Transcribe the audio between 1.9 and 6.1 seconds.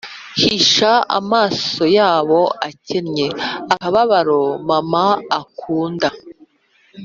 yabo akennye akababaro mama akunda.